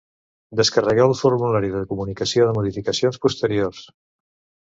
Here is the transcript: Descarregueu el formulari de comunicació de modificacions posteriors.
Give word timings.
Descarregueu 0.59 1.09
el 1.11 1.17
formulari 1.19 1.69
de 1.75 1.83
comunicació 1.91 2.47
de 2.49 2.55
modificacions 2.59 3.23
posteriors. 3.27 3.85